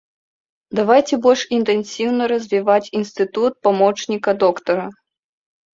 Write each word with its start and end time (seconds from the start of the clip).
Давайце 0.79 1.15
больш 1.25 1.43
інтэнсіўна 1.59 2.23
развіваць 2.33 2.81
інстытут 3.01 3.53
памочніка 3.69 4.31
доктара. 4.47 4.85